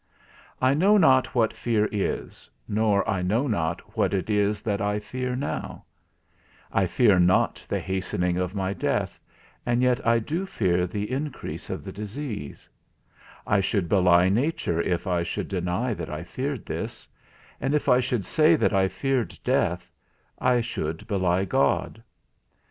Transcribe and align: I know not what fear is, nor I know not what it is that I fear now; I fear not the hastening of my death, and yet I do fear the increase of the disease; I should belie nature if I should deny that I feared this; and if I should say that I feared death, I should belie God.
I 0.59 0.73
know 0.73 0.97
not 0.97 1.35
what 1.35 1.53
fear 1.53 1.87
is, 1.91 2.49
nor 2.67 3.07
I 3.07 3.21
know 3.21 3.45
not 3.45 3.95
what 3.95 4.15
it 4.15 4.31
is 4.31 4.63
that 4.63 4.81
I 4.81 4.97
fear 4.97 5.35
now; 5.35 5.85
I 6.71 6.87
fear 6.87 7.19
not 7.19 7.63
the 7.69 7.79
hastening 7.79 8.35
of 8.37 8.55
my 8.55 8.73
death, 8.73 9.19
and 9.63 9.83
yet 9.83 10.03
I 10.03 10.17
do 10.17 10.47
fear 10.47 10.87
the 10.87 11.11
increase 11.11 11.69
of 11.69 11.83
the 11.83 11.91
disease; 11.91 12.67
I 13.45 13.59
should 13.61 13.87
belie 13.87 14.27
nature 14.29 14.81
if 14.81 15.05
I 15.05 15.21
should 15.21 15.47
deny 15.47 15.93
that 15.93 16.09
I 16.09 16.23
feared 16.23 16.65
this; 16.65 17.07
and 17.59 17.75
if 17.75 17.87
I 17.87 17.99
should 17.99 18.25
say 18.25 18.55
that 18.55 18.73
I 18.73 18.87
feared 18.87 19.37
death, 19.43 19.91
I 20.39 20.61
should 20.61 21.05
belie 21.05 21.45
God. 21.45 22.01